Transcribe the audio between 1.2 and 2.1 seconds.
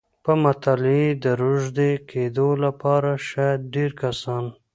د روږدي